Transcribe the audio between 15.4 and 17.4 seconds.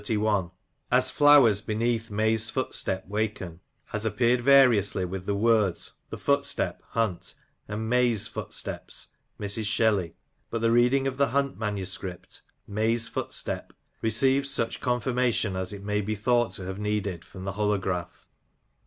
as it may be thought to have needed